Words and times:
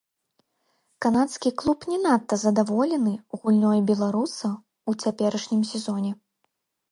Канадскі 1.05 1.49
клуб 1.61 1.83
не 1.91 1.99
надта 2.05 2.39
задаволены 2.45 3.13
гульнёй 3.43 3.79
беларуса 3.91 4.49
ў 4.89 4.91
цяперашнім 5.07 5.61
сезоне. 5.73 6.11